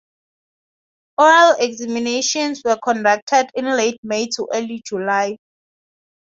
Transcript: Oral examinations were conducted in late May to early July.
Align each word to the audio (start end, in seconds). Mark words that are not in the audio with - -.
Oral 1.19 1.57
examinations 1.59 2.63
were 2.65 2.75
conducted 2.83 3.51
in 3.53 3.65
late 3.65 3.99
May 4.01 4.25
to 4.29 4.47
early 4.51 4.81
July. 4.83 5.37